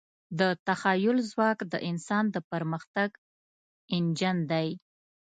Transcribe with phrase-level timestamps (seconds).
[0.39, 3.09] د تخیل ځواک د انسان د پرمختګ
[3.95, 4.69] انجن دی.